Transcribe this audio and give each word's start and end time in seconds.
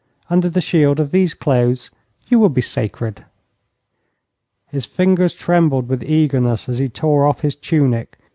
Under 0.31 0.49
the 0.49 0.61
shield 0.61 0.99
of 0.99 1.11
these 1.11 1.35
clothes 1.35 1.91
you 2.27 2.39
will 2.39 2.49
be 2.49 2.59
sacred.' 2.59 3.23
His 4.69 4.87
fingers 4.87 5.35
trembled 5.35 5.89
with 5.89 6.01
eagerness 6.01 6.67
as 6.67 6.79
he 6.79 6.89
tore 6.89 7.27
off 7.27 7.41
his 7.41 7.55
tunic. 7.55 8.17